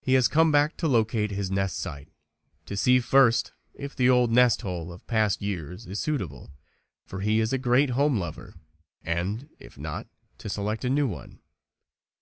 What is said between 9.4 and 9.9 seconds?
if